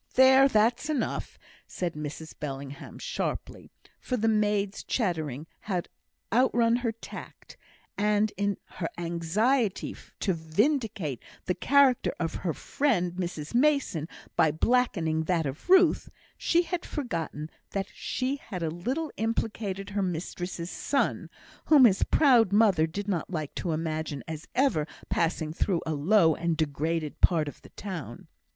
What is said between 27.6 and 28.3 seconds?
the town.